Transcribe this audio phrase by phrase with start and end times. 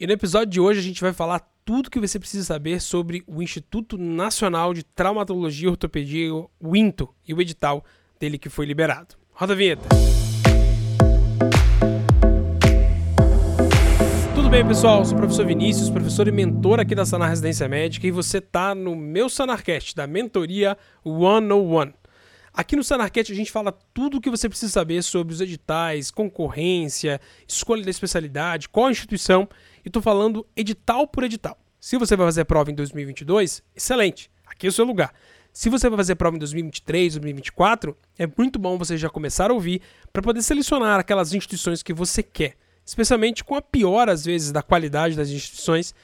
[0.00, 3.24] E no episódio de hoje a gente vai falar tudo que você precisa saber sobre
[3.26, 7.84] o Instituto Nacional de Traumatologia e Ortopedia, o INTO, e o edital
[8.20, 9.16] dele que foi liberado.
[9.32, 9.88] Roda a vinheta.
[14.36, 15.04] Tudo bem, pessoal?
[15.04, 18.76] Sou o professor Vinícius, professor e mentor aqui da Sanar Residência Médica, e você está
[18.76, 21.92] no meu Sanarcast, da mentoria 101.
[22.52, 26.10] Aqui no Sanarquete a gente fala tudo o que você precisa saber sobre os editais,
[26.10, 29.48] concorrência, escolha da especialidade, qual a instituição,
[29.84, 31.58] e estou falando edital por edital.
[31.80, 35.12] Se você vai fazer prova em 2022, excelente, aqui é o seu lugar.
[35.52, 39.54] Se você vai fazer prova em 2023, 2024, é muito bom você já começar a
[39.54, 39.80] ouvir
[40.12, 44.62] para poder selecionar aquelas instituições que você quer, especialmente com a pior, às vezes, da
[44.62, 45.94] qualidade das instituições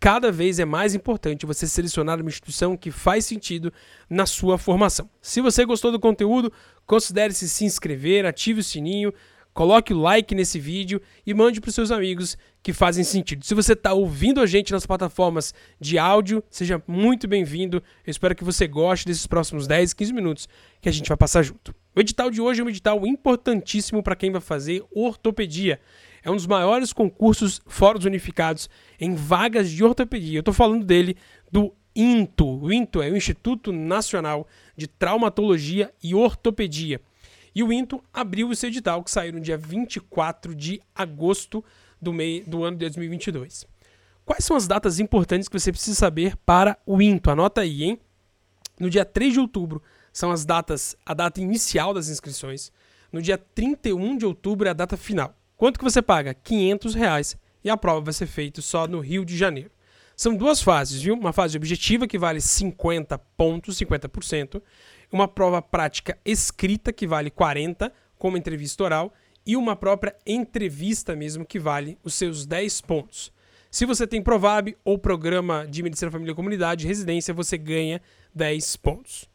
[0.00, 3.70] cada vez é mais importante você selecionar uma instituição que faz sentido
[4.08, 5.08] na sua formação.
[5.20, 6.50] Se você gostou do conteúdo,
[6.86, 9.12] considere-se se inscrever, ative o sininho,
[9.52, 13.44] coloque o like nesse vídeo e mande para os seus amigos que fazem sentido.
[13.44, 17.82] Se você está ouvindo a gente nas plataformas de áudio, seja muito bem-vindo.
[18.06, 20.48] Eu espero que você goste desses próximos 10, 15 minutos
[20.80, 21.74] que a gente vai passar junto.
[21.94, 25.78] O edital de hoje é um edital importantíssimo para quem vai fazer ortopedia
[26.22, 28.68] é um dos maiores concursos fóruns unificados
[28.98, 30.38] em vagas de ortopedia.
[30.38, 31.16] Eu estou falando dele,
[31.50, 32.60] do INTO.
[32.62, 34.46] O INTO é o Instituto Nacional
[34.76, 37.00] de Traumatologia e Ortopedia.
[37.54, 41.64] E o INTO abriu seu edital, que saiu no dia 24 de agosto
[42.00, 43.66] do, mei, do ano de 2022.
[44.24, 47.30] Quais são as datas importantes que você precisa saber para o INTO?
[47.30, 47.98] Anota aí, hein?
[48.78, 52.72] No dia 3 de outubro são as datas, a data inicial das inscrições.
[53.12, 55.34] No dia 31 de outubro é a data final.
[55.60, 56.32] Quanto que você paga?
[56.32, 59.70] 500 reais e a prova vai ser feita só no Rio de Janeiro.
[60.16, 61.12] São duas fases, viu?
[61.12, 64.62] Uma fase objetiva que vale 50 pontos, 50%,
[65.12, 69.12] uma prova prática escrita que vale 40, como entrevista oral,
[69.44, 73.30] e uma própria entrevista mesmo que vale os seus 10 pontos.
[73.70, 78.00] Se você tem Provab ou programa de Medicina Família e Comunidade, residência, você ganha
[78.34, 79.29] 10 pontos.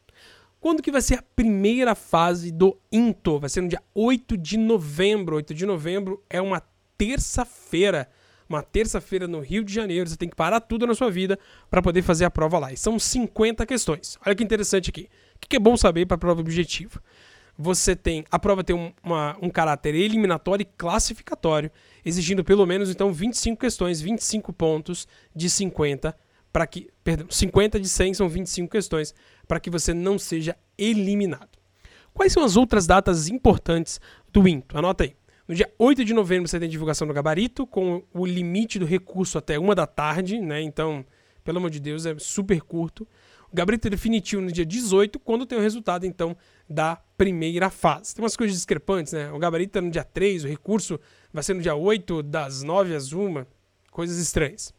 [0.60, 3.38] Quando que vai ser a primeira fase do INTO?
[3.38, 5.36] Vai ser no dia 8 de novembro.
[5.36, 6.62] 8 de novembro é uma
[6.96, 8.08] terça-feira.
[8.48, 10.08] Uma terça-feira no Rio de Janeiro.
[10.08, 11.38] Você tem que parar tudo na sua vida
[11.70, 12.72] para poder fazer a prova lá.
[12.72, 14.18] E são 50 questões.
[14.24, 15.08] Olha que interessante aqui.
[15.34, 17.00] O que é bom saber para a prova objetiva?
[17.58, 18.24] Você tem.
[18.30, 21.70] A prova tem um, uma, um caráter eliminatório e classificatório,
[22.04, 26.14] exigindo pelo menos então 25 questões, 25 pontos de 50
[26.56, 29.14] para que, perdão, 50 de 100 são 25 questões
[29.46, 31.56] para que você não seja eliminado.
[32.12, 34.00] Quais são as outras datas importantes
[34.32, 34.78] do INTO?
[34.78, 35.14] Anota aí.
[35.46, 39.38] No dia 8 de novembro você tem divulgação do gabarito, com o limite do recurso
[39.38, 40.60] até uma da tarde, né?
[40.60, 41.04] Então,
[41.44, 43.06] pelo amor de Deus, é super curto.
[43.52, 46.36] O gabarito definitivo no dia 18, quando tem o resultado, então,
[46.68, 48.14] da primeira fase.
[48.14, 49.30] Tem umas coisas discrepantes, né?
[49.30, 50.98] O gabarito é no dia 3, o recurso
[51.32, 53.44] vai ser no dia 8, das 9 às 1,
[53.90, 54.74] coisas estranhas.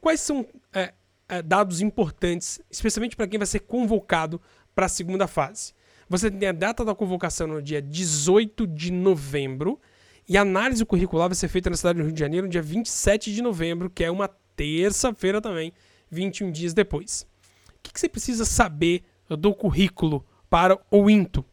[0.00, 0.94] Quais são é,
[1.28, 4.40] é, dados importantes, especialmente para quem vai ser convocado
[4.74, 5.74] para a segunda fase.
[6.08, 9.78] Você tem a data da convocação no dia 18 de novembro
[10.26, 12.62] e a análise curricular vai ser feita na cidade do Rio de Janeiro no dia
[12.62, 15.72] 27 de novembro, que é uma terça-feira também,
[16.10, 17.26] 21 dias depois.
[17.68, 21.44] O que, que você precisa saber do currículo para o INTO?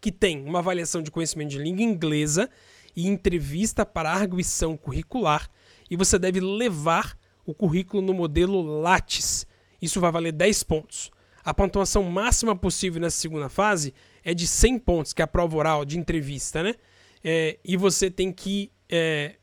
[0.00, 2.48] Que tem uma avaliação de conhecimento de língua inglesa
[2.94, 5.50] e entrevista para arguição curricular,
[5.90, 7.16] e você deve levar
[7.50, 9.46] o currículo no modelo Lattes.
[9.80, 11.10] Isso vai valer 10 pontos.
[11.44, 15.56] A pontuação máxima possível nessa segunda fase é de 100 pontos, que é a prova
[15.56, 16.74] oral de entrevista, né?
[17.22, 19.36] É, e você tem que é,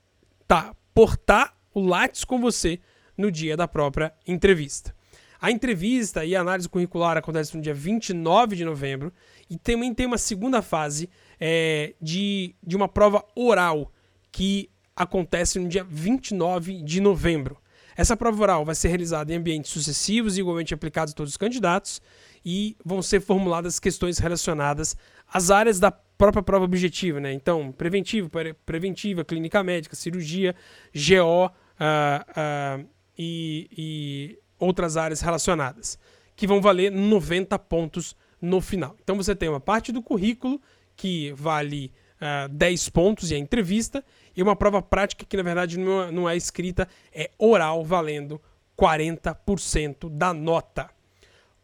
[0.48, 2.80] tá, portar o Lattes com você
[3.18, 4.96] no dia da própria entrevista.
[5.40, 9.14] A entrevista e a análise curricular acontece no dia 29 de novembro
[9.50, 13.92] e também tem uma segunda fase é, de, de uma prova oral
[14.32, 17.58] que acontece no dia 29 de novembro.
[17.98, 21.38] Essa prova oral vai ser realizada em ambientes sucessivos e igualmente aplicados a todos os
[21.38, 22.00] candidatos
[22.46, 24.96] e vão ser formuladas questões relacionadas
[25.28, 27.34] às áreas da própria prova objetiva, né?
[27.34, 28.30] Então, preventivo,
[28.64, 30.56] preventiva, clínica médica, cirurgia,
[30.94, 32.88] GO uh, uh,
[33.18, 35.98] e, e outras áreas relacionadas,
[36.36, 38.96] que vão valer 90 pontos no final.
[39.04, 40.62] Então, você tem uma parte do currículo
[40.96, 41.92] que vale
[42.22, 44.04] uh, ah, 10 pontos e a entrevista,
[44.36, 48.42] e uma prova prática que na verdade não é, não é escrita, é oral, valendo
[48.78, 50.90] 40% da nota.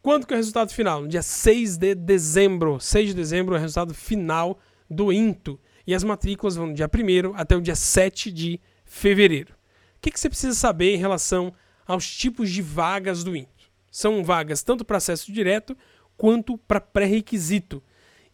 [0.02, 1.02] Quando que é o resultado final?
[1.02, 2.80] No dia 6 de dezembro.
[2.80, 4.60] 6 de dezembro é o resultado final
[4.90, 5.60] do INTO.
[5.88, 9.54] E as matrículas vão do dia 1 até o dia 7 de fevereiro.
[9.54, 11.54] O que, que você precisa saber em relação
[11.86, 13.72] aos tipos de vagas do INTO?
[13.90, 15.78] São vagas tanto para acesso direto
[16.18, 17.82] quanto para pré-requisito.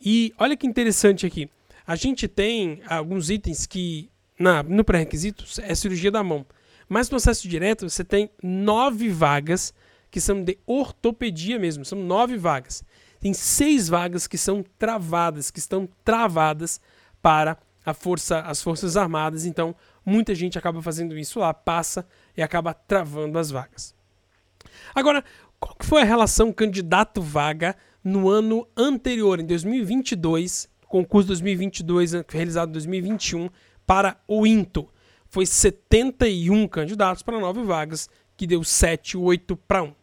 [0.01, 1.49] E olha que interessante aqui.
[1.89, 6.45] A gente tem alguns itens que na, no pré-requisito é cirurgia da mão.
[6.87, 9.73] Mas no acesso direto você tem nove vagas
[10.11, 12.83] que são de ortopedia mesmo, são nove vagas.
[13.19, 16.79] Tem seis vagas que são travadas, que estão travadas
[17.23, 19.75] para a força, as Forças Armadas, então
[20.05, 22.07] muita gente acaba fazendo isso lá, passa
[22.37, 23.95] e acaba travando as vagas.
[24.93, 25.23] Agora,
[25.59, 33.49] qual foi a relação candidato-vaga no ano anterior, em 2022, concurso 2022 realizado em 2021
[33.85, 34.89] para o INTO?
[35.29, 39.93] Foi 71 candidatos para 9 vagas, que deu 7, 8 para 1.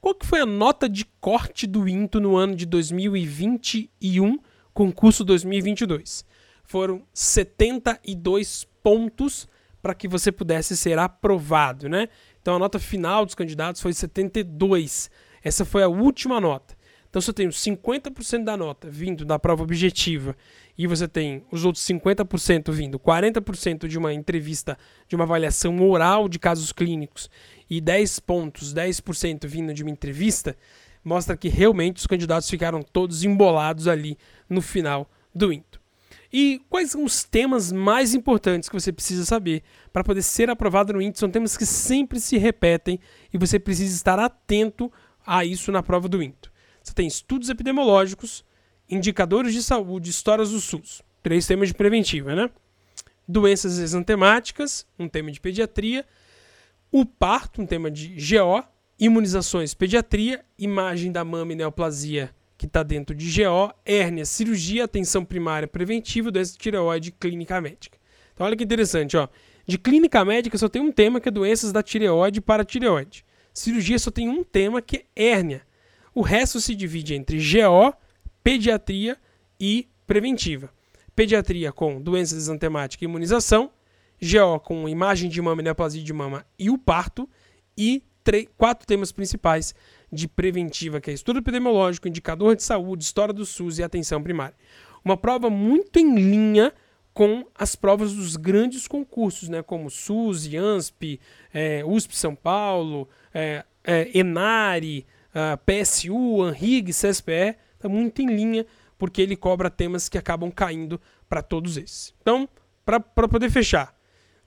[0.00, 4.38] Qual que foi a nota de corte do INTO no ano de 2021,
[4.72, 6.24] concurso 2022?
[6.64, 9.48] Foram 72 pontos
[9.82, 12.08] para que você pudesse ser aprovado, né?
[12.40, 15.10] Então a nota final dos candidatos foi 72.
[15.42, 16.74] Essa foi a última nota.
[17.10, 20.36] Então, se eu tenho 50% da nota vindo da prova objetiva
[20.78, 24.78] e você tem os outros 50% vindo, 40% de uma entrevista,
[25.08, 27.28] de uma avaliação oral de casos clínicos
[27.68, 30.56] e 10 pontos, 10% vindo de uma entrevista,
[31.02, 34.16] mostra que realmente os candidatos ficaram todos embolados ali
[34.48, 35.80] no final do INTO.
[36.32, 40.92] E quais são os temas mais importantes que você precisa saber para poder ser aprovado
[40.92, 41.18] no INTO?
[41.18, 43.00] São temas que sempre se repetem
[43.34, 44.92] e você precisa estar atento
[45.26, 46.49] a isso na prova do INTO.
[46.82, 48.44] Você tem estudos epidemiológicos,
[48.88, 51.02] indicadores de saúde, histórias do SUS.
[51.22, 52.50] Três temas de preventiva, né?
[53.28, 56.04] Doenças exantemáticas, um tema de pediatria.
[56.90, 58.64] O parto, um tema de GO.
[58.98, 60.44] Imunizações, pediatria.
[60.58, 63.72] Imagem da mama e neoplasia, que está dentro de GO.
[63.84, 67.98] Hérnia, cirurgia, atenção primária preventiva, doença de tireoide, clínica médica.
[68.32, 69.28] Então, olha que interessante, ó.
[69.66, 73.24] De clínica médica só tem um tema que é doenças da tireoide para tireoide.
[73.52, 75.62] Cirurgia só tem um tema que é hérnia.
[76.14, 77.94] O resto se divide entre GO,
[78.42, 79.16] pediatria
[79.58, 80.70] e preventiva.
[81.14, 83.70] Pediatria com doenças exantemáticas e imunização,
[84.20, 87.28] GO com imagem de mama neoplasia de mama e o parto,
[87.76, 88.02] e
[88.56, 89.74] quatro temas principais
[90.12, 94.54] de preventiva, que é estudo epidemiológico, indicador de saúde, história do SUS e atenção primária.
[95.04, 96.72] Uma prova muito em linha
[97.12, 101.20] com as provas dos grandes concursos, né, como SUS, IANSP,
[101.52, 108.66] é, USP São Paulo, é, é, Enari, uh, PSU, ANRIG, CSPE, está muito em linha,
[108.98, 112.14] porque ele cobra temas que acabam caindo para todos esses.
[112.20, 112.48] Então,
[112.84, 113.94] para poder fechar,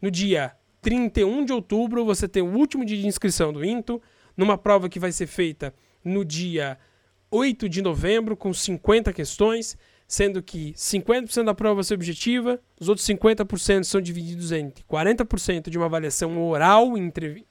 [0.02, 4.02] no dia 31 de outubro você tem o último dia de inscrição do INTO,
[4.36, 6.78] numa prova que vai ser feita no dia
[7.32, 9.78] 8 de novembro, com 50 questões,
[10.14, 15.72] sendo que 50% da prova vai ser objetiva, os outros 50% são divididos entre 40%
[15.72, 16.94] de uma avaliação oral,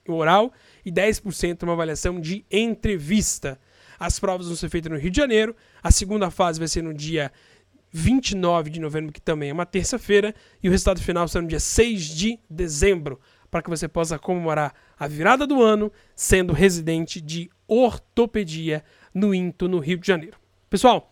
[0.06, 0.52] oral
[0.86, 3.58] e 10% uma avaliação de entrevista.
[3.98, 6.94] As provas vão ser feitas no Rio de Janeiro, a segunda fase vai ser no
[6.94, 7.32] dia
[7.90, 10.32] 29 de novembro, que também é uma terça-feira,
[10.62, 13.18] e o resultado final será no dia 6 de dezembro,
[13.50, 19.66] para que você possa comemorar a virada do ano sendo residente de ortopedia no INTO,
[19.66, 20.38] no Rio de Janeiro.
[20.70, 21.11] Pessoal,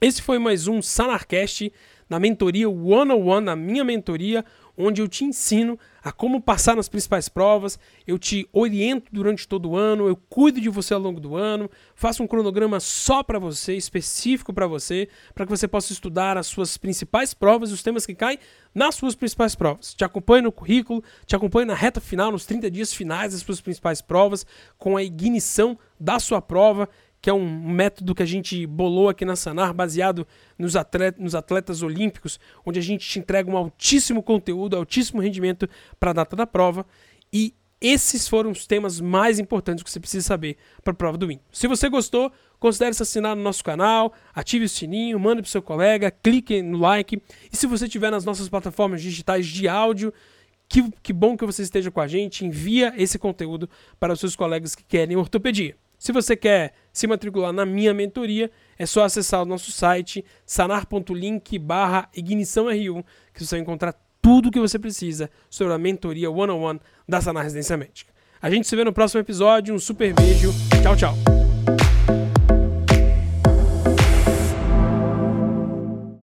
[0.00, 1.70] esse foi mais um Sanarcast
[2.08, 4.44] na mentoria One on One, na minha mentoria,
[4.76, 9.70] onde eu te ensino a como passar nas principais provas, eu te oriento durante todo
[9.70, 13.38] o ano, eu cuido de você ao longo do ano, faço um cronograma só para
[13.38, 17.82] você, específico para você, para que você possa estudar as suas principais provas e os
[17.82, 18.38] temas que caem
[18.74, 19.92] nas suas principais provas.
[19.92, 23.60] Te acompanho no currículo, te acompanho na reta final, nos 30 dias finais das suas
[23.60, 24.46] principais provas,
[24.78, 26.88] com a ignição da sua prova
[27.20, 30.26] que é um método que a gente bolou aqui na Sanar, baseado
[30.58, 35.68] nos, atletas, nos atletas olímpicos, onde a gente te entrega um altíssimo conteúdo, altíssimo rendimento
[35.98, 36.86] para a data da prova.
[37.32, 41.30] E esses foram os temas mais importantes que você precisa saber para a prova do
[41.30, 41.40] IN.
[41.50, 45.62] Se você gostou, considere se assinar no nosso canal, ative o sininho, mande para seu
[45.62, 47.22] colega, clique no like.
[47.50, 50.12] E se você estiver nas nossas plataformas digitais de áudio,
[50.68, 54.36] que, que bom que você esteja com a gente, envia esse conteúdo para os seus
[54.36, 55.76] colegas que querem ortopedia.
[55.98, 61.58] Se você quer se matricular na minha mentoria, é só acessar o nosso site sanar.link
[61.58, 66.30] barra ignição R1, que você vai encontrar tudo o que você precisa sobre a mentoria
[66.30, 68.12] one-on-one da Sanar Residência Médica.
[68.42, 71.39] A gente se vê no próximo episódio, um super beijo, tchau, tchau!